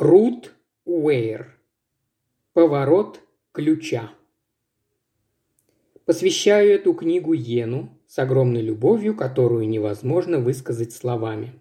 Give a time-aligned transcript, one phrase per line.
[0.00, 0.54] Рут
[0.86, 1.60] Уэйр.
[2.54, 3.20] Поворот
[3.52, 4.10] ключа.
[6.06, 11.52] Посвящаю эту книгу Йену с огромной любовью, которую невозможно высказать словами.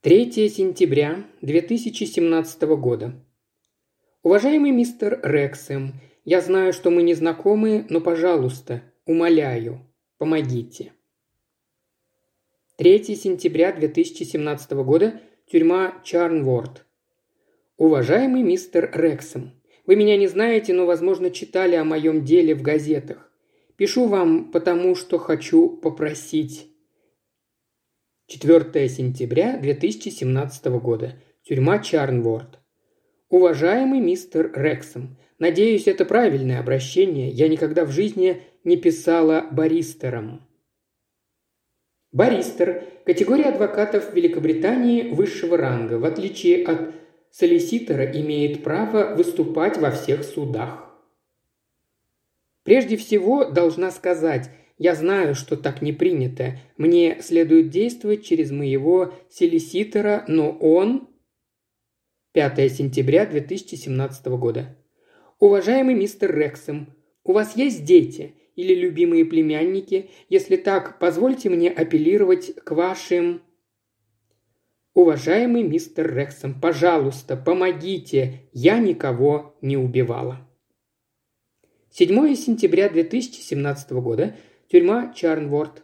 [0.00, 3.14] 3 сентября 2017 года.
[4.24, 5.92] Уважаемый мистер Рексем,
[6.24, 9.78] я знаю, что мы не знакомы, но, пожалуйста, умоляю,
[10.18, 10.92] помогите.
[12.78, 15.20] 3 сентября 2017 года.
[15.50, 16.86] Тюрьма Чарнворд.
[17.76, 19.52] Уважаемый мистер Рексом,
[19.86, 23.30] вы меня не знаете, но, возможно, читали о моем деле в газетах.
[23.76, 26.68] Пишу вам потому, что хочу попросить.
[28.28, 31.20] 4 сентября 2017 года.
[31.42, 32.60] Тюрьма Чарнворд.
[33.28, 37.28] Уважаемый мистер Рексом, надеюсь, это правильное обращение.
[37.30, 40.46] Я никогда в жизни не писала баристером.
[42.12, 45.94] Баристер– категория адвокатов Великобритании высшего ранга.
[45.94, 46.94] В отличие от
[47.30, 50.90] солиситора имеет право выступать во всех судах.
[52.64, 56.58] Прежде всего, должна сказать, я знаю, что так не принято.
[56.76, 61.08] Мне следует действовать через моего солиситора, но он...
[62.32, 64.76] 5 сентября 2017 года.
[65.38, 70.10] Уважаемый мистер Рексом, у вас есть дети или любимые племянники?
[70.28, 73.42] Если так, позвольте мне апеллировать к вашим
[74.94, 80.46] «Уважаемый мистер Рексом, пожалуйста, помогите, я никого не убивала».
[81.90, 84.34] 7 сентября 2017 года.
[84.70, 85.82] Тюрьма Чарнворд.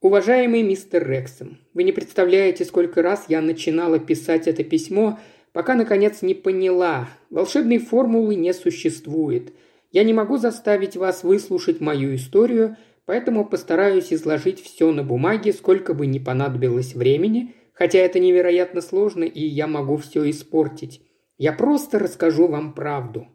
[0.00, 5.18] Уважаемый мистер Рексом, вы не представляете, сколько раз я начинала писать это письмо,
[5.52, 7.08] пока, наконец, не поняла.
[7.30, 9.52] Волшебной формулы не существует.
[9.92, 15.94] Я не могу заставить вас выслушать мою историю, поэтому постараюсь изложить все на бумаге, сколько
[15.94, 21.02] бы ни понадобилось времени– Хотя это невероятно сложно, и я могу все испортить.
[21.36, 23.28] Я просто расскажу вам правду.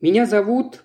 [0.00, 0.82] Меня зовут...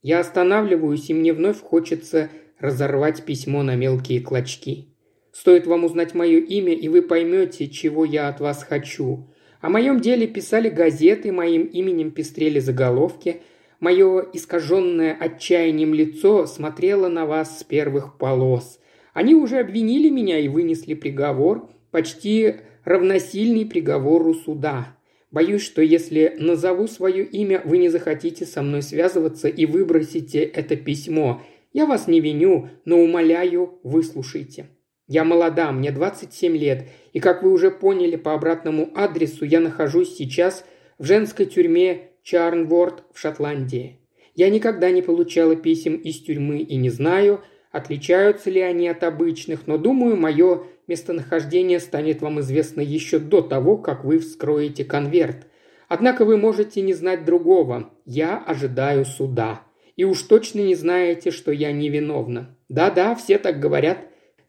[0.00, 4.94] Я останавливаюсь, и мне вновь хочется разорвать письмо на мелкие клочки.
[5.32, 9.28] Стоит вам узнать мое имя, и вы поймете, чего я от вас хочу.
[9.60, 13.42] О моем деле писали газеты, моим именем пестрели заголовки.
[13.80, 18.80] Мое искаженное отчаянием лицо смотрело на вас с первых полос.
[19.14, 24.96] Они уже обвинили меня и вынесли приговор, почти равносильный приговору суда.
[25.30, 30.74] Боюсь, что если назову свое имя, вы не захотите со мной связываться и выбросите это
[30.74, 31.42] письмо.
[31.72, 34.66] Я вас не виню, но умоляю, выслушайте.
[35.06, 40.16] Я молода, мне 27 лет, и, как вы уже поняли по обратному адресу, я нахожусь
[40.16, 40.64] сейчас
[40.98, 44.00] в женской тюрьме Чарнворд в Шотландии.
[44.34, 47.40] Я никогда не получала писем из тюрьмы и не знаю,
[47.72, 53.78] отличаются ли они от обычных, но думаю, мое местонахождение станет вам известно еще до того,
[53.78, 55.46] как вы вскроете конверт.
[55.88, 57.88] Однако вы можете не знать другого.
[58.04, 59.62] Я ожидаю суда.
[59.96, 62.54] И уж точно не знаете, что я невиновна.
[62.68, 64.00] Да-да, все так говорят.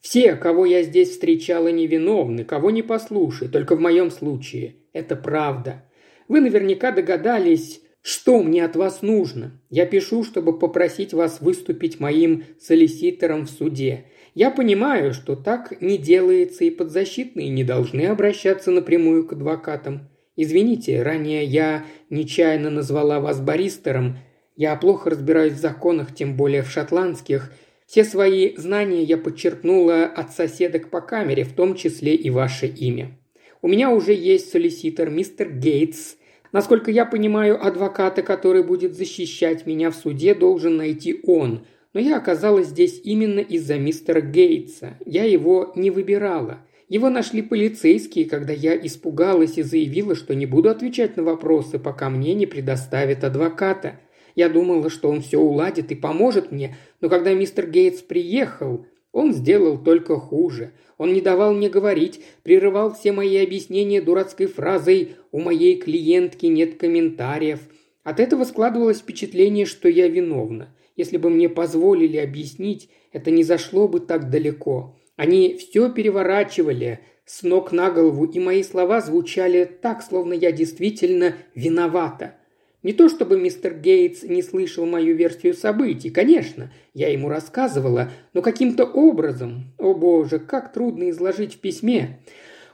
[0.01, 4.75] Все, кого я здесь встречала, невиновны, кого не послушай, только в моем случае.
[4.91, 5.85] Это правда.
[6.29, 9.59] Вы наверняка догадались, что мне от вас нужно.
[9.69, 14.05] Я пишу, чтобы попросить вас выступить моим солиситором в суде.
[14.35, 20.07] Я понимаю, что так не делается, и подзащитные не должны обращаться напрямую к адвокатам.
[20.35, 24.19] Извините, ранее я нечаянно назвала вас баристером.
[24.55, 27.51] Я плохо разбираюсь в законах, тем более в шотландских.
[27.87, 33.17] Все свои знания я подчеркнула от соседок по камере, в том числе и ваше имя.
[33.61, 36.15] У меня уже есть солиситор мистер Гейтс.
[36.51, 42.17] Насколько я понимаю, адвоката, который будет защищать меня в суде, должен найти он– но я
[42.17, 44.97] оказалась здесь именно из-за мистера Гейтса.
[45.05, 46.59] Я его не выбирала.
[46.87, 52.09] Его нашли полицейские, когда я испугалась и заявила, что не буду отвечать на вопросы, пока
[52.09, 53.99] мне не предоставят адвоката.
[54.35, 59.33] Я думала, что он все уладит и поможет мне, но когда мистер Гейтс приехал, он
[59.33, 60.73] сделал только хуже.
[60.97, 66.77] Он не давал мне говорить, прерывал все мои объяснения дурацкой фразой «У моей клиентки нет
[66.77, 67.61] комментариев».
[68.03, 70.75] От этого складывалось впечатление, что я виновна.
[70.95, 74.97] Если бы мне позволили объяснить, это не зашло бы так далеко.
[75.15, 81.35] Они все переворачивали с ног на голову, и мои слова звучали так, словно я действительно
[81.55, 82.35] виновата.
[82.81, 88.41] Не то чтобы мистер Гейтс не слышал мою версию событий, конечно, я ему рассказывала, но
[88.41, 92.19] каким-то образом, о боже, как трудно изложить в письме.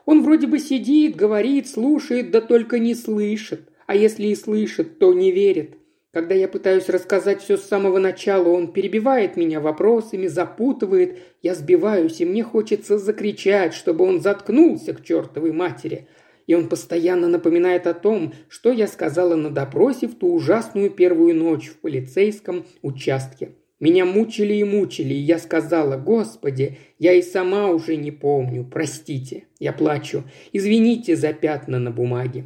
[0.06, 3.62] Он вроде бы сидит, говорит, слушает, да только не слышит.
[3.88, 5.78] А если и слышит, то не верит.
[6.12, 12.22] Когда я пытаюсь рассказать все с самого начала, он перебивает меня вопросами, запутывает, я сбиваюсь,
[12.22, 16.08] и мне хочется закричать, чтобы он заткнулся к чертовой матери.
[16.48, 21.36] И он постоянно напоминает о том, что я сказала на допросе в ту ужасную первую
[21.36, 23.52] ночь в полицейском участке.
[23.80, 29.46] Меня мучили и мучили, и я сказала, «Господи, я и сама уже не помню, простите».
[29.60, 30.24] Я плачу.
[30.54, 32.46] «Извините за пятна на бумаге».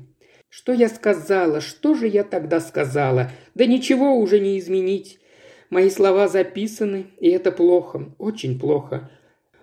[0.49, 1.61] Что я сказала?
[1.61, 3.31] Что же я тогда сказала?
[3.53, 5.19] Да ничего уже не изменить.
[5.69, 9.11] Мои слова записаны, и это плохо, очень плохо.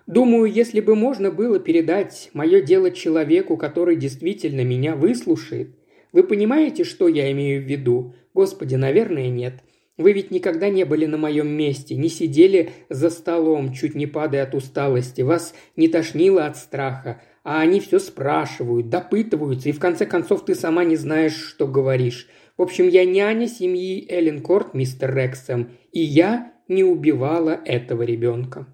[0.06, 5.70] Думаю, если бы можно было передать мое дело человеку, который действительно меня выслушает.
[6.12, 8.14] Вы понимаете, что я имею в виду?
[8.32, 9.64] Господи, наверное, нет.
[9.98, 14.44] Вы ведь никогда не были на моем месте, не сидели за столом, чуть не падая
[14.44, 20.04] от усталости, вас не тошнило от страха, а они все спрашивают, допытываются, и в конце
[20.04, 22.28] концов ты сама не знаешь, что говоришь.
[22.58, 28.66] В общем, я няня семьи Элленкорт, мистер Рексом, и я не убивала этого ребенка.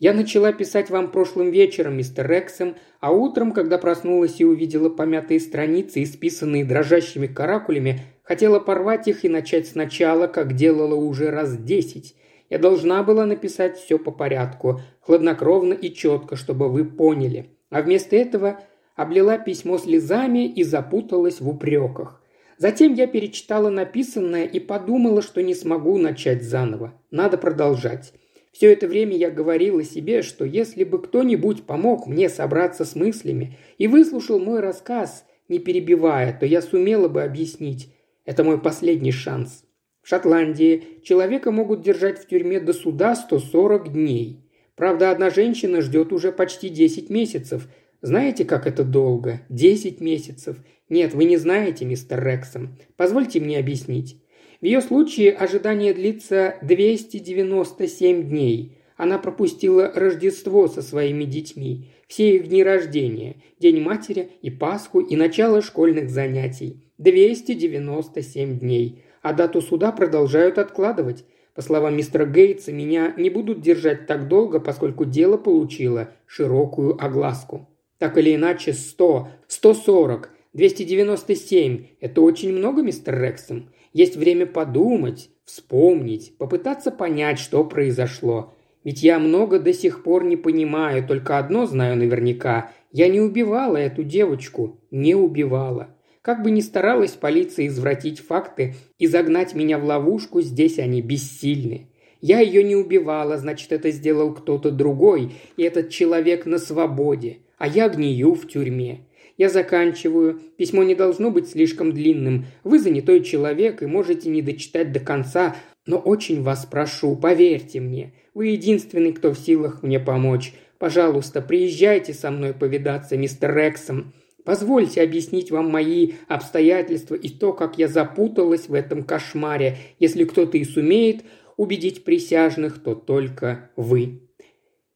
[0.00, 5.40] Я начала писать вам прошлым вечером, мистер Рексом, а утром, когда проснулась и увидела помятые
[5.40, 12.16] страницы, исписанные дрожащими каракулями, хотела порвать их и начать сначала, как делала уже раз десять.
[12.48, 17.50] Я должна была написать все по порядку, хладнокровно и четко, чтобы вы поняли.
[17.68, 18.58] А вместо этого
[18.96, 22.22] облила письмо слезами и запуталась в упреках.
[22.56, 26.94] Затем я перечитала написанное и подумала, что не смогу начать заново.
[27.10, 28.14] Надо продолжать.
[28.52, 33.56] Все это время я говорила себе, что если бы кто-нибудь помог мне собраться с мыслями
[33.78, 37.92] и выслушал мой рассказ, не перебивая, то я сумела бы объяснить.
[38.24, 39.64] Это мой последний шанс.
[40.02, 44.44] В Шотландии человека могут держать в тюрьме до суда 140 дней.
[44.74, 47.68] Правда, одна женщина ждет уже почти 10 месяцев.
[48.00, 49.42] Знаете, как это долго?
[49.50, 50.56] 10 месяцев.
[50.88, 52.78] Нет, вы не знаете, мистер Рексом.
[52.96, 54.16] Позвольте мне объяснить.
[54.60, 58.76] В ее случае ожидание длится 297 дней.
[58.96, 65.16] Она пропустила Рождество со своими детьми, все их дни рождения, День матери и Пасху и
[65.16, 66.84] начало школьных занятий.
[66.98, 69.02] 297 дней.
[69.22, 71.24] А дату суда продолжают откладывать.
[71.54, 77.68] По словам мистера Гейтса, меня не будут держать так долго, поскольку дело получило широкую огласку.
[77.96, 83.70] Так или иначе, 100, 140, 297– это очень много, мистер Рексом.
[83.92, 88.54] Есть время подумать, вспомнить, попытаться понять, что произошло.
[88.84, 92.72] Ведь я много до сих пор не понимаю, только одно знаю наверняка.
[92.92, 95.96] Я не убивала эту девочку, не убивала.
[96.22, 101.88] Как бы ни старалась полиция извратить факты и загнать меня в ловушку, здесь они бессильны.
[102.20, 107.66] Я ее не убивала, значит, это сделал кто-то другой, и этот человек на свободе, а
[107.66, 109.06] я гнию в тюрьме.
[109.40, 110.38] Я заканчиваю.
[110.58, 112.44] Письмо не должно быть слишком длинным.
[112.62, 115.56] Вы занятой человек и можете не дочитать до конца,
[115.86, 118.12] но очень вас прошу, поверьте мне.
[118.34, 120.52] Вы единственный, кто в силах мне помочь.
[120.76, 124.12] Пожалуйста, приезжайте со мной повидаться, мистер Рексом.
[124.44, 129.78] Позвольте объяснить вам мои обстоятельства и то, как я запуталась в этом кошмаре.
[129.98, 131.24] Если кто-то и сумеет
[131.56, 134.20] убедить присяжных, то только вы.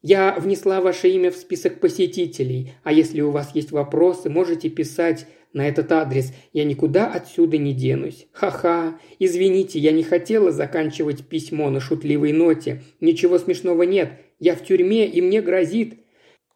[0.06, 5.26] Я внесла ваше имя в список посетителей, а если у вас есть вопросы, можете писать
[5.54, 6.34] на этот адрес.
[6.52, 8.26] Я никуда отсюда не денусь.
[8.32, 8.98] Ха-ха.
[9.18, 12.82] Извините, я не хотела заканчивать письмо на шутливой ноте.
[13.00, 14.10] Ничего смешного нет.
[14.38, 15.94] Я в тюрьме, и мне грозит.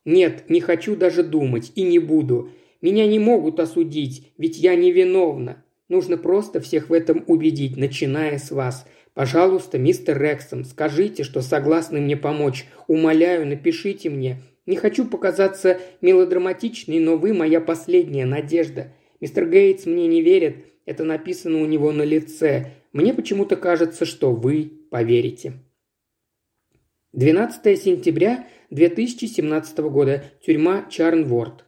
[0.05, 2.51] Нет, не хочу даже думать, и не буду.
[2.83, 5.65] Меня не могут осудить, ведь я невиновна.
[5.89, 8.87] Нужно просто всех в этом убедить, начиная с вас–
[9.19, 12.67] Пожалуйста, мистер Рексом, скажите, что согласны мне помочь.
[12.87, 14.45] Умоляю, напишите мне.
[14.65, 18.93] Не хочу показаться мелодраматичной, но вы моя последняя надежда.
[19.21, 20.67] Мистер Гейтс мне не верит.
[20.87, 22.75] Это написано у него на лице.
[22.93, 25.55] Мне почему-то кажется, что вы поверите.
[27.13, 30.27] 12 сентября 2017 года.
[30.47, 31.68] Тюрьма Чарнворд.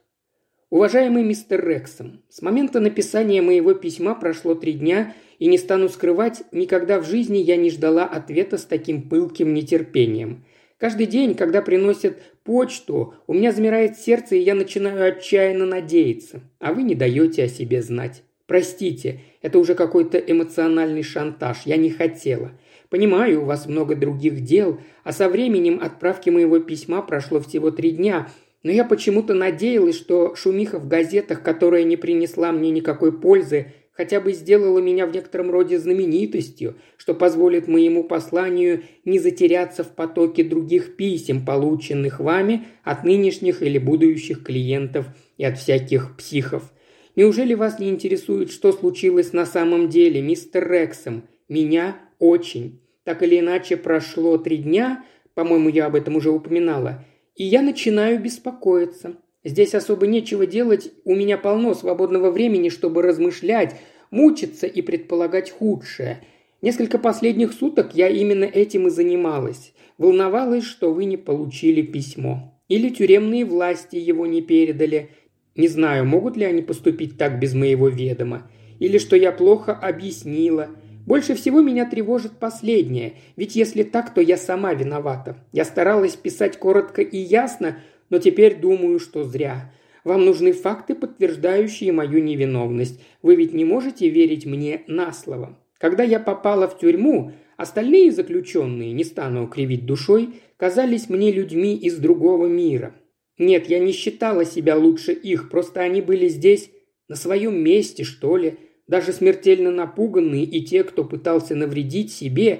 [0.71, 6.43] Уважаемый мистер Рексом, с момента написания моего письма прошло три дня, и не стану скрывать,
[6.53, 10.45] никогда в жизни я не ждала ответа с таким пылким нетерпением.
[10.77, 16.39] Каждый день, когда приносят почту, у меня замирает сердце, и я начинаю отчаянно надеяться.
[16.59, 18.23] А вы не даете о себе знать.
[18.47, 22.51] Простите, это уже какой-то эмоциональный шантаж, я не хотела.
[22.89, 27.91] Понимаю, у вас много других дел, а со временем отправки моего письма прошло всего три
[27.91, 28.29] дня,
[28.63, 34.21] но я почему-то надеялась, что шумиха в газетах, которая не принесла мне никакой пользы, хотя
[34.21, 40.43] бы сделала меня в некотором роде знаменитостью, что позволит моему посланию не затеряться в потоке
[40.43, 46.71] других писем, полученных вами от нынешних или будущих клиентов и от всяких психов.
[47.15, 51.23] Неужели вас не интересует, что случилось на самом деле, мистер Рексом?
[51.49, 52.79] Меня очень.
[53.03, 55.03] Так или иначе, прошло три дня,
[55.33, 59.15] по-моему, я об этом уже упоминала, и я начинаю беспокоиться.
[59.43, 63.75] Здесь особо нечего делать, у меня полно свободного времени, чтобы размышлять,
[64.11, 66.23] мучиться и предполагать худшее.
[66.61, 69.73] Несколько последних суток я именно этим и занималась.
[69.97, 72.61] Волновалась, что вы не получили письмо.
[72.67, 75.09] Или тюремные власти его не передали.
[75.55, 78.49] Не знаю, могут ли они поступить так без моего ведома.
[78.79, 80.69] Или что я плохо объяснила.
[81.11, 85.35] Больше всего меня тревожит последнее, ведь если так, то я сама виновата.
[85.51, 89.73] Я старалась писать коротко и ясно, но теперь думаю, что зря.
[90.05, 93.01] Вам нужны факты, подтверждающие мою невиновность.
[93.21, 95.59] Вы ведь не можете верить мне на слово.
[95.79, 101.97] Когда я попала в тюрьму, остальные заключенные, не стану кривить душой, казались мне людьми из
[101.97, 102.95] другого мира.
[103.37, 106.71] Нет, я не считала себя лучше их, просто они были здесь
[107.09, 108.57] на своем месте, что ли.
[108.91, 112.59] Даже смертельно напуганные и те, кто пытался навредить себе,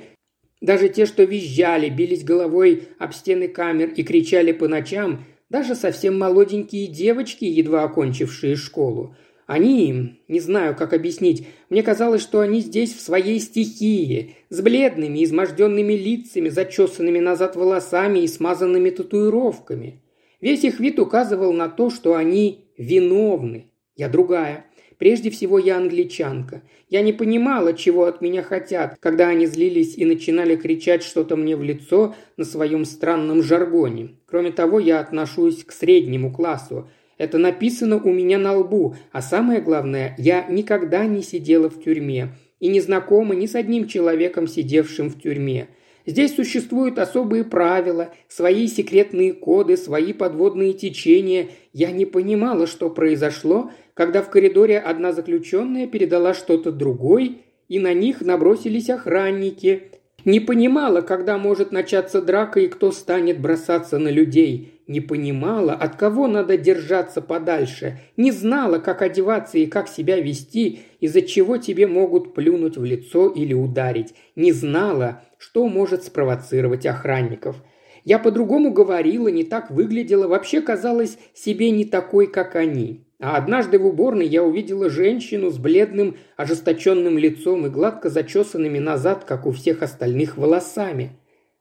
[0.62, 6.18] даже те, что визжали, бились головой об стены камер и кричали по ночам, даже совсем
[6.18, 9.14] молоденькие девочки, едва окончившие школу.
[9.46, 15.26] Они, не знаю, как объяснить, мне казалось, что они здесь в своей стихии, с бледными,
[15.26, 20.02] изможденными лицами, зачесанными назад волосами и смазанными татуировками.
[20.40, 23.66] Весь их вид указывал на то, что они виновны.
[23.98, 24.66] Я другая.
[25.02, 26.62] Прежде всего, я англичанка.
[26.88, 31.56] Я не понимала, чего от меня хотят, когда они злились и начинали кричать что-то мне
[31.56, 34.10] в лицо на своем странном жаргоне.
[34.28, 36.88] Кроме того, я отношусь к среднему классу.
[37.18, 42.36] Это написано у меня на лбу, а самое главное, я никогда не сидела в тюрьме
[42.60, 45.70] и не знакома ни с одним человеком, сидевшим в тюрьме.
[46.06, 51.50] Здесь существуют особые правила, свои секретные коды, свои подводные течения.
[51.74, 57.94] Я не понимала, что произошло, когда в коридоре одна заключенная передала что-то другой, и на
[57.94, 59.92] них набросились охранники.
[60.26, 64.82] Не понимала, когда может начаться драка и кто станет бросаться на людей.
[64.88, 68.00] Не понимала, от кого надо держаться подальше.
[68.18, 73.30] Не знала, как одеваться и как себя вести, из-за чего тебе могут плюнуть в лицо
[73.30, 74.16] или ударить.
[74.36, 77.58] Не знала, что может спровоцировать охранников.
[78.04, 83.06] Я по-другому говорила, не так выглядела, вообще казалась себе не такой, как они.
[83.22, 89.26] А однажды в уборной я увидела женщину с бледным, ожесточенным лицом и гладко зачесанными назад,
[89.26, 91.12] как у всех остальных, волосами.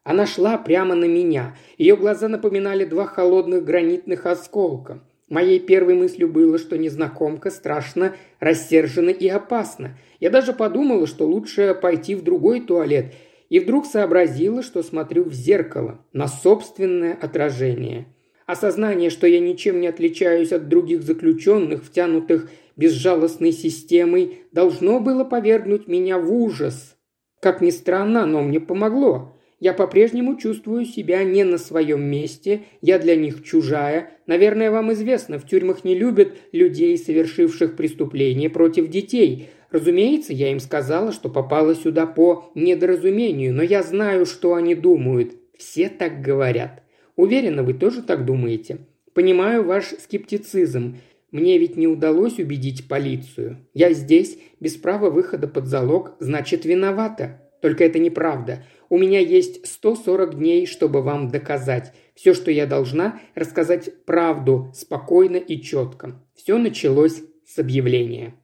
[0.02, 1.54] Она шла прямо на меня.
[1.76, 5.02] Ее глаза напоминали два холодных гранитных осколка.
[5.28, 9.98] Моей первой мыслью было, что незнакомка страшно рассержена и опасна.
[10.18, 13.12] Я даже подумала, что лучше пойти в другой туалет,
[13.50, 18.06] и вдруг сообразила, что смотрю в зеркало, на собственное отражение–
[18.50, 25.86] Осознание, что я ничем не отличаюсь от других заключенных, втянутых безжалостной системой, должно было повергнуть
[25.86, 26.96] меня в ужас.
[27.40, 29.36] Как ни странно, оно мне помогло.
[29.60, 34.10] Я по-прежнему чувствую себя не на своем месте, я для них чужая.
[34.26, 39.50] Наверное, вам известно, в тюрьмах не любят людей, совершивших преступления против детей.
[39.70, 45.34] Разумеется, я им сказала, что попала сюда по недоразумению, но я знаю, что они думают.
[45.56, 46.82] Все так говорят.
[47.20, 48.78] Уверена, вы тоже так думаете.
[49.12, 50.96] Понимаю ваш скептицизм.
[51.30, 53.58] Мне ведь не удалось убедить полицию.
[53.74, 57.42] Я здесь, без права выхода под залог, значит виновата.
[57.60, 58.64] Только это неправда.
[58.88, 61.92] У меня есть 140 дней, чтобы вам доказать.
[62.14, 66.24] Все, что я должна, рассказать правду спокойно и четко.
[66.34, 68.34] Все началось с объявления.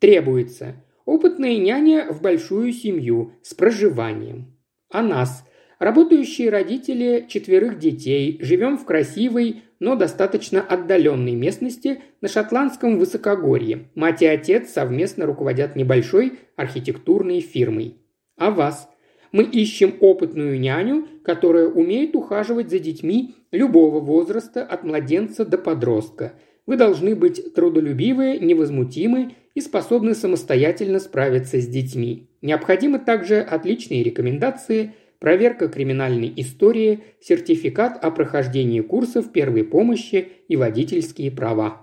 [0.00, 4.54] Требуется опытная няня в большую семью с проживанием.
[4.90, 12.98] А нас– Работающие родители четверых детей, живем в красивой, но достаточно отдаленной местности на шотландском
[12.98, 13.88] высокогорье.
[13.94, 17.96] Мать и отец совместно руководят небольшой архитектурной фирмой.
[18.38, 18.88] А вас?
[19.32, 26.34] Мы ищем опытную няню, которая умеет ухаживать за детьми любого возраста, от младенца до подростка.
[26.66, 32.30] Вы должны быть трудолюбивы, невозмутимы и способны самостоятельно справиться с детьми.
[32.42, 41.30] Необходимы также отличные рекомендации– проверка криминальной истории, сертификат о прохождении курсов первой помощи и водительские
[41.30, 41.80] права.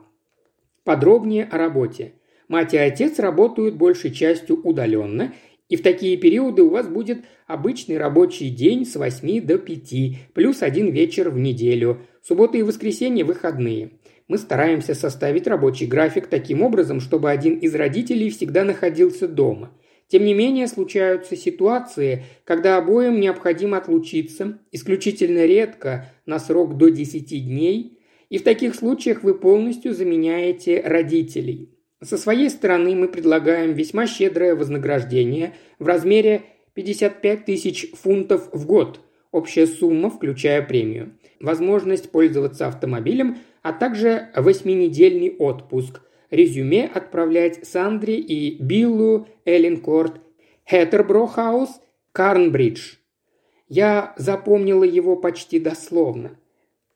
[0.83, 2.13] Подробнее о работе.
[2.47, 5.33] Мать и отец работают большей частью удаленно,
[5.69, 10.61] и в такие периоды у вас будет обычный рабочий день с 8 до 5, плюс
[10.61, 13.93] один вечер в неделю, суббота и воскресенье– выходные.
[14.27, 19.71] Мы стараемся составить рабочий график таким образом, чтобы один из родителей всегда находился дома–
[20.11, 27.45] тем не менее, случаются ситуации, когда обоим необходимо отлучиться, исключительно редко, на срок до 10
[27.45, 27.97] дней,
[28.29, 31.69] и в таких случаях вы полностью заменяете родителей.
[32.03, 36.41] Со своей стороны мы предлагаем весьма щедрое вознаграждение в размере
[36.73, 38.99] 55 тысяч фунтов в год,
[39.31, 41.17] общая сумма, включая премию.
[41.39, 46.01] Возможность пользоваться автомобилем, а также восьминедельный отпуск.
[46.31, 50.21] Резюме отправлять Сандре и Биллу Эллинкорт,
[50.69, 51.69] Хеттербро-хаус,
[52.13, 52.95] Карнбридж.
[53.67, 56.37] Я запомнила его почти дословно.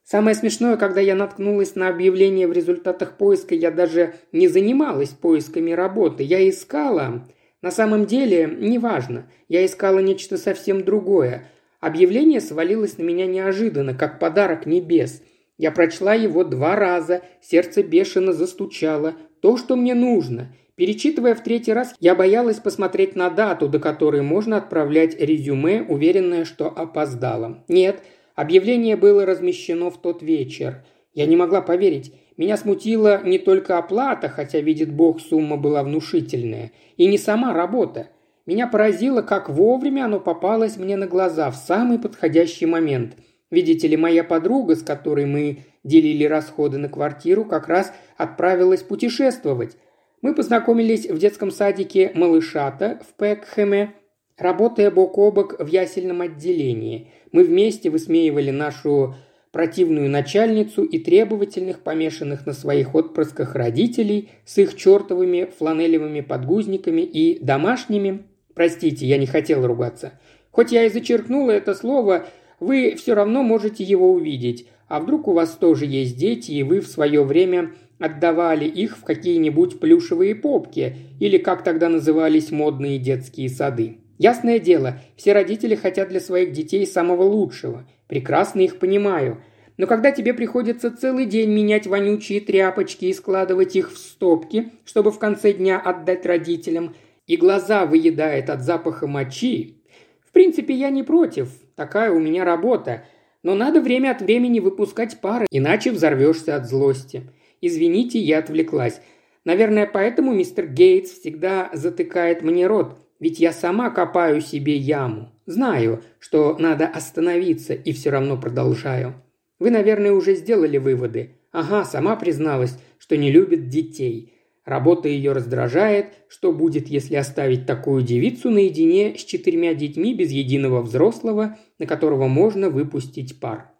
[0.03, 5.71] Самое смешное, когда я наткнулась на объявление в результатах поиска, я даже не занималась поисками
[5.71, 6.23] работы.
[6.23, 7.27] Я искала...
[7.61, 11.49] На самом деле, неважно, я искала нечто совсем другое.
[11.79, 15.23] Объявление свалилось на меня неожиданно, как подарок небес.
[15.57, 19.13] Я прочла его два раза, сердце бешено застучало.
[19.41, 20.53] То, что мне нужно.
[20.75, 26.43] Перечитывая в третий раз, я боялась посмотреть на дату, до которой можно отправлять резюме, уверенная,
[26.43, 27.63] что опоздала.
[27.69, 28.01] Нет,
[28.35, 30.83] Объявление было размещено в тот вечер.
[31.13, 32.13] Я не могла поверить.
[32.35, 38.09] Меня смутила не только оплата, хотя, видит Бог, сумма была внушительная, и не сама работа.
[38.45, 43.15] Меня поразило, как вовремя оно попалось мне на глаза в самый подходящий момент.
[43.55, 49.77] Видите ли, моя подруга, с которой мы делили расходы на квартиру, как раз отправилась путешествовать.
[50.21, 53.93] Мы познакомились в детском садике Малышата в Пекхэме,
[54.37, 57.13] работая бок о бок в ясельном отделении.
[57.31, 59.15] Мы вместе высмеивали нашу
[59.53, 67.41] противную начальницу и требовательных, помешанных на своих отпрысках родителей с их чертовыми фланелевыми подгузниками и
[67.41, 68.23] домашними.
[68.53, 70.19] Простите, я не хотел ругаться.
[70.51, 72.25] Хоть я и зачеркнула это слово,
[72.59, 74.67] вы все равно можете его увидеть.
[74.87, 79.03] А вдруг у вас тоже есть дети, и вы в свое время отдавали их в
[79.03, 83.97] какие-нибудь плюшевые попки, или как тогда назывались модные детские сады.
[84.17, 87.87] Ясное дело, все родители хотят для своих детей самого лучшего.
[88.07, 89.41] Прекрасно их понимаю.
[89.77, 95.11] Но когда тебе приходится целый день менять вонючие тряпочки и складывать их в стопки, чтобы
[95.11, 96.95] в конце дня отдать родителям,
[97.27, 99.81] и глаза выедает от запаха мочи,
[100.25, 103.05] в принципе, я не против, такая у меня работа,
[103.43, 107.23] но надо время от времени выпускать пары, иначе взорвешься от злости.
[107.61, 109.01] Извините, я отвлеклась.
[109.43, 115.31] Наверное, поэтому мистер Гейтс всегда затыкает мне рот– ведь я сама копаю себе яму.
[115.45, 119.15] Знаю, что надо остановиться, и все равно продолжаю.
[119.59, 121.37] Вы, наверное, уже сделали выводы.
[121.51, 124.33] Ага, сама призналась, что не любит детей.
[124.65, 126.07] Работа ее раздражает.
[126.27, 132.27] Что будет, если оставить такую девицу наедине с четырьмя детьми без единого взрослого, на которого
[132.27, 133.71] можно выпустить пар?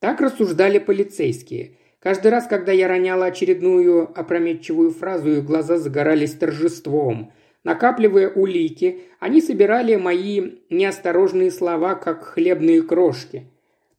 [0.00, 1.76] Так рассуждали полицейские.
[2.00, 7.32] Каждый раз, когда я роняла очередную опрометчивую фразу, их глаза загорались торжеством–
[7.64, 13.46] Накапливая улики, они собирали мои неосторожные слова, как хлебные крошки.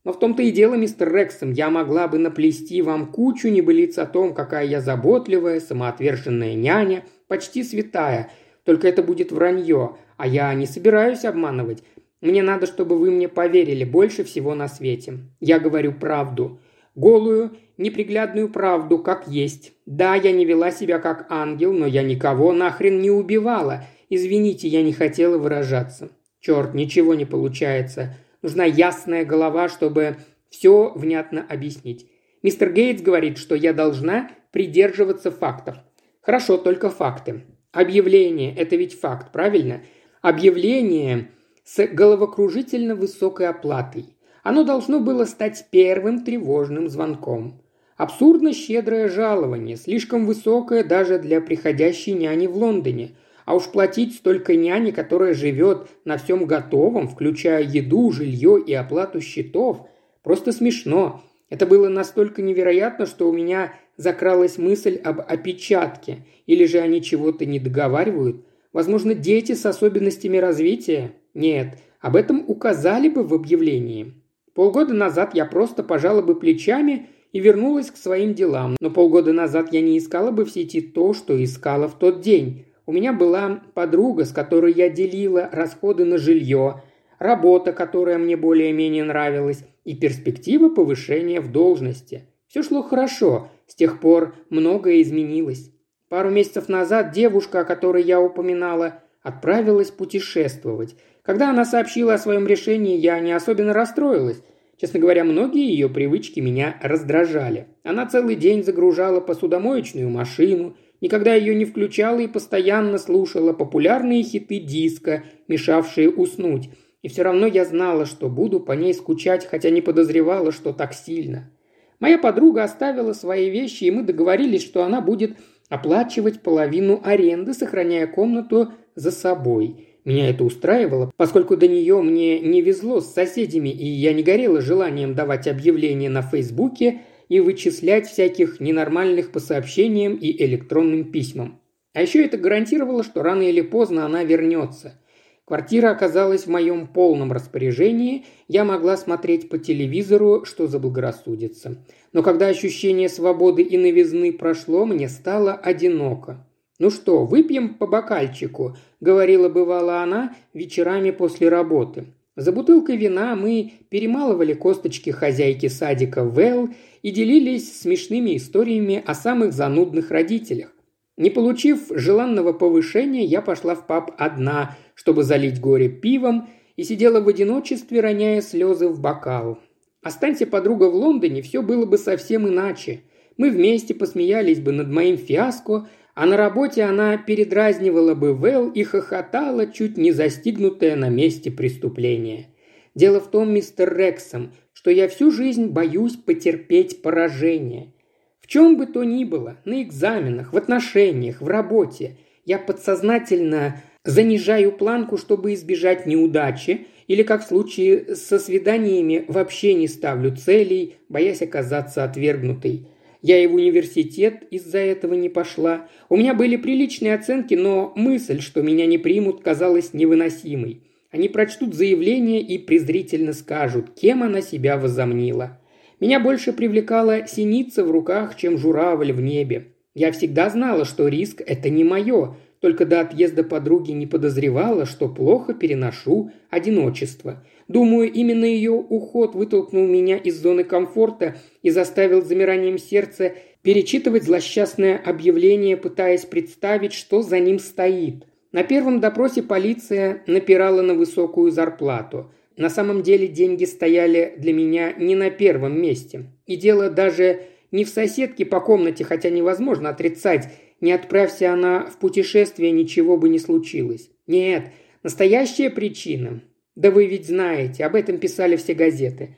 [0.03, 4.05] Но в том-то и дело, мистер Рексом, я могла бы наплести вам кучу небылиц о
[4.05, 8.29] том, какая я заботливая, самоотверженная няня, почти святая.
[8.65, 11.83] Только это будет вранье, а я не собираюсь обманывать.
[12.19, 15.19] Мне надо, чтобы вы мне поверили больше всего на свете.
[15.39, 16.59] Я говорю правду.
[16.95, 19.73] Голую неприглядную правду, как есть.
[19.85, 23.85] Да, я не вела себя как ангел, но я никого нахрен не убивала.
[24.09, 26.11] Извините, я не хотела выражаться.
[26.39, 28.15] Черт, ничего не получается.
[28.43, 30.17] Нужна ясная голова, чтобы
[30.49, 32.07] все внятно объяснить.
[32.43, 35.77] Мистер Гейтс говорит, что я должна придерживаться фактов.
[36.21, 37.43] Хорошо, только факты.
[37.71, 39.81] Объявление– это ведь факт, правильно?
[40.21, 41.31] Объявление
[41.63, 44.15] с головокружительно высокой оплатой.
[44.43, 47.61] Оно должно было стать первым тревожным звонком.
[47.95, 53.15] Абсурдно щедрое жалование, слишком высокое даже для приходящей няни в Лондоне.
[53.45, 59.21] А уж платить столько няни, которая живет на всем готовом, включая еду, жилье и оплату
[59.21, 59.87] счетов,
[60.23, 61.21] просто смешно.
[61.49, 66.25] Это было настолько невероятно, что у меня закралась мысль об опечатке.
[66.45, 68.45] Или же они чего-то не договаривают.
[68.71, 71.11] Возможно, дети с особенностями развития?
[71.33, 74.13] Нет, об этом указали бы в объявлении.
[74.53, 78.75] Полгода назад я просто пожала бы плечами и вернулась к своим делам.
[78.79, 82.65] Но полгода назад я не искала бы в сети то, что искала в тот день.
[82.85, 86.81] У меня была подруга, с которой я делила расходы на жилье,
[87.17, 92.27] работа, которая мне более-менее нравилась, и перспектива повышения в должности.
[92.47, 95.71] Все шло хорошо, с тех пор многое изменилось.
[96.09, 100.95] Пару месяцев назад девушка, о которой я упоминала, отправилась путешествовать.
[101.23, 104.43] Когда она сообщила о своем решении, я не особенно расстроилась.
[104.79, 107.67] Честно говоря, многие ее привычки меня раздражали.
[107.83, 114.59] Она целый день загружала посудомоечную машину, никогда ее не включала и постоянно слушала популярные хиты
[114.59, 116.69] диска, мешавшие уснуть.
[117.01, 120.93] И все равно я знала, что буду по ней скучать, хотя не подозревала, что так
[120.93, 121.51] сильно.
[121.99, 125.37] Моя подруга оставила свои вещи, и мы договорились, что она будет
[125.67, 129.87] оплачивать половину аренды, сохраняя комнату за собой.
[130.05, 134.61] Меня это устраивало, поскольку до нее мне не везло с соседями, и я не горела
[134.61, 141.59] желанием давать объявления на Фейсбуке и вычислять всяких ненормальных по сообщениям и электронным письмам.
[141.93, 144.99] А еще это гарантировало, что рано или поздно она вернется.
[145.45, 151.83] Квартира оказалась в моем полном распоряжении, я могла смотреть по телевизору, что заблагорассудится.
[152.13, 156.47] Но когда ощущение свободы и новизны прошло, мне стало одиноко.
[156.79, 162.05] «Ну что, выпьем по бокальчику»,— говорила бывала она вечерами после работы.
[162.35, 166.69] За бутылкой вина мы перемалывали косточки хозяйки садика Вэл
[167.03, 170.73] и делились смешными историями о самых занудных родителях.
[171.15, 177.21] Не получив желанного повышения, я пошла в паб одна, чтобы залить горе пивом, и сидела
[177.21, 179.59] в одиночестве, роняя слезы в бокал.
[180.01, 183.01] Останься подруга в Лондоне, все было бы совсем иначе.
[183.37, 188.83] Мы вместе посмеялись бы над моим фиаско, а на работе она передразнивала бы Вэл и
[188.83, 192.47] хохотала, чуть не застигнутая на месте преступления.
[192.95, 197.93] Дело в том, мистер Рексом, что я всю жизнь боюсь потерпеть поражение.
[198.39, 204.71] В чем бы то ни было, на экзаменах, в отношениях, в работе, я подсознательно занижаю
[204.73, 211.41] планку, чтобы избежать неудачи, или, как в случае со свиданиями, вообще не ставлю целей, боясь
[211.41, 212.87] оказаться отвергнутой.
[213.23, 215.87] Я и в университет из-за этого не пошла.
[216.09, 220.81] У меня были приличные оценки, но мысль, что меня не примут, казалась невыносимой.
[221.09, 225.57] Они прочтут заявление и презрительно скажут, кем она себя возомнила.
[226.01, 229.67] Меня больше привлекала синица в руках, чем журавль в небе.
[229.95, 235.07] Я всегда знала, что риск– это не мое, только до отъезда подруги не подозревала, что
[235.07, 237.41] плохо переношу одиночество.
[237.73, 243.33] Думаю, именно ее уход вытолкнул меня из зоны комфорта и заставил замиранием сердца
[243.63, 248.27] перечитывать злосчастное объявление, пытаясь представить, что за ним стоит.
[248.51, 254.93] На первом допросе полиция напирала на высокую зарплату– на самом деле деньги стояли для меня
[254.93, 256.27] не на первом месте.
[256.45, 261.97] И дело даже не в соседке по комнате, хотя невозможно отрицать, не отправься она в
[261.97, 264.11] путешествие, ничего бы не случилось.
[264.27, 266.41] Нет, настоящая причина.
[266.75, 269.37] Да вы ведь знаете, об этом писали все газеты.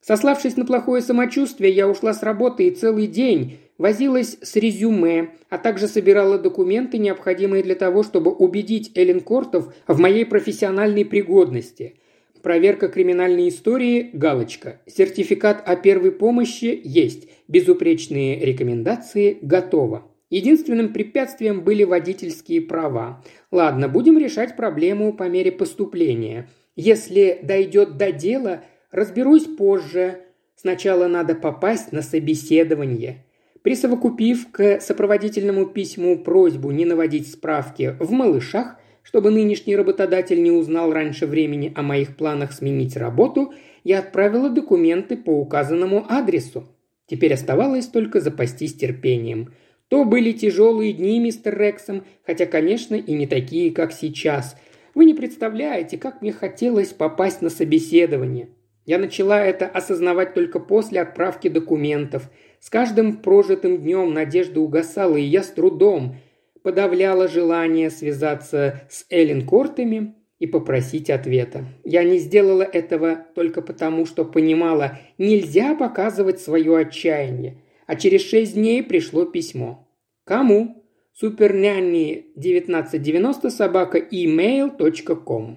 [0.00, 5.58] Сославшись на плохое самочувствие, я ушла с работы и целый день возилась с резюме, а
[5.58, 11.96] также собирала документы, необходимые для того, чтобы убедить Эллен Кортов в моей профессиональной пригодности–
[12.42, 14.80] Проверка криминальной истории– галочка.
[14.86, 17.28] Сертификат о первой помощи есть.
[17.48, 20.06] Безупречные рекомендации– готово.
[20.30, 23.24] Единственным препятствием были водительские права.
[23.50, 26.48] Ладно, будем решать проблему по мере поступления.
[26.80, 30.20] Если дойдет до дела, разберусь позже.
[30.56, 33.26] Сначала надо попасть на собеседование.
[33.62, 38.76] Присовокупив к сопроводительному письму просьбу не наводить справки в малышах–
[39.08, 45.16] чтобы нынешний работодатель не узнал раньше времени о моих планах сменить работу, я отправила документы
[45.16, 46.68] по указанному адресу.
[47.06, 49.54] Теперь оставалось только запастись терпением.
[49.88, 54.56] То были тяжелые дни, мистер Рексом, хотя, конечно, и не такие, как сейчас.
[54.98, 58.48] Вы не представляете, как мне хотелось попасть на собеседование.
[58.84, 62.28] Я начала это осознавать только после отправки документов.
[62.58, 66.16] С каждым прожитым днем надежда угасала, и я с трудом–
[66.64, 71.64] подавляло желание связаться с Эллен Кортами и попросить ответа.
[71.84, 77.62] Я не сделала этого только потому, что понимала, нельзя показывать свое отчаяние.
[77.86, 79.88] А через шесть дней пришло письмо.
[80.24, 80.77] Кому?
[81.20, 85.56] Супернянни 1990 собака email.com.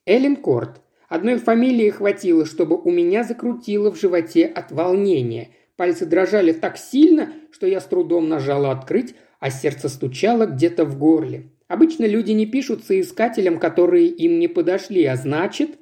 [0.05, 0.81] Эллен Корт.
[1.07, 5.51] Одной фамилии хватило, чтобы у меня закрутило в животе от волнения.
[5.77, 10.99] Пальцы дрожали так сильно, что я с трудом нажала «открыть», а сердце стучало где-то в
[10.99, 11.51] горле.
[11.69, 15.77] Обычно люди не пишут соискателям, которые им не подошли, а значит...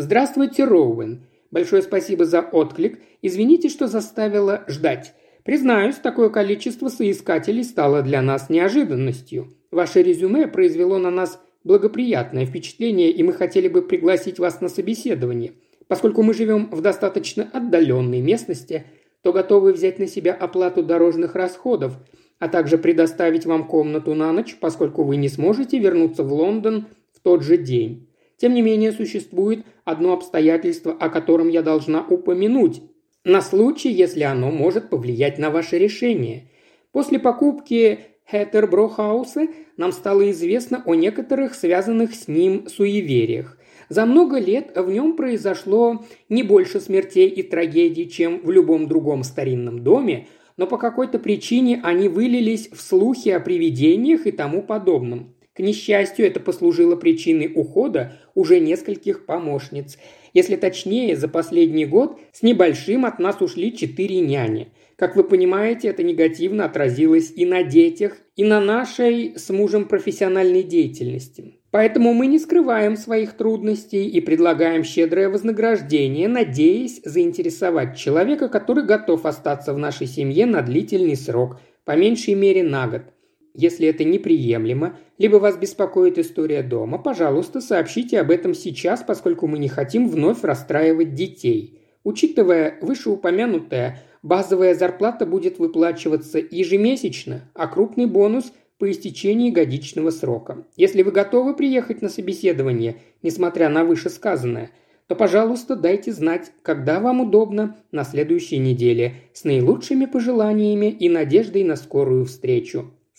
[0.00, 1.26] «Здравствуйте, Роуэн.
[1.50, 3.00] Большое спасибо за отклик.
[3.20, 5.12] Извините, что заставила ждать.
[5.44, 9.48] Признаюсь, такое количество соискателей стало для нас неожиданностью.
[9.70, 15.52] Ваше резюме произвело на нас благоприятное впечатление, и мы хотели бы пригласить вас на собеседование.
[15.86, 18.86] Поскольку мы живем в достаточно отдаленной местности,
[19.20, 21.98] то готовы взять на себя оплату дорожных расходов,
[22.38, 27.20] а также предоставить вам комнату на ночь, поскольку вы не сможете вернуться в Лондон в
[27.20, 28.06] тот же день.
[28.40, 32.80] Тем не менее, существует одно обстоятельство, о котором я должна упомянуть,
[33.22, 36.48] на случай, если оно может повлиять на ваше решение.
[36.90, 37.98] После покупки
[38.30, 43.58] Хеттерброхауса нам стало известно о некоторых связанных с ним суевериях.
[43.90, 49.22] За много лет в нем произошло не больше смертей и трагедий, чем в любом другом
[49.22, 55.34] старинном доме, но по какой-то причине они вылились в слухи о привидениях и тому подобном.
[55.54, 59.98] К несчастью, это послужило причиной ухода уже нескольких помощниц.
[60.32, 64.72] Если точнее, за последний год с небольшим от нас ушли четыре няни.
[64.94, 70.62] Как вы понимаете, это негативно отразилось и на детях, и на нашей с мужем профессиональной
[70.62, 71.56] деятельности.
[71.72, 79.26] Поэтому мы не скрываем своих трудностей и предлагаем щедрое вознаграждение, надеясь заинтересовать человека, который готов
[79.26, 83.02] остаться в нашей семье на длительный срок, по меньшей мере на год–
[83.54, 89.58] если это неприемлемо, либо вас беспокоит история дома, пожалуйста, сообщите об этом сейчас, поскольку мы
[89.58, 91.78] не хотим вновь расстраивать детей.
[92.04, 100.64] Учитывая вышеупомянутое, базовая зарплата будет выплачиваться ежемесячно, а крупный бонус по истечении годичного срока.
[100.76, 104.70] Если вы готовы приехать на собеседование, несмотря на вышесказанное,
[105.06, 111.64] то, пожалуйста, дайте знать, когда вам удобно на следующей неделе, с наилучшими пожеланиями и надеждой
[111.64, 112.92] на скорую встречу.